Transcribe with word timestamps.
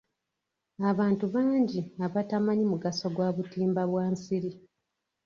Abantu 0.91 1.25
bangi 1.35 1.79
abatamanyi 2.05 2.63
mugaso 2.71 3.05
gwa 3.15 3.27
butimba 3.35 3.81
bwa 3.89 4.05
nsiri. 4.13 4.49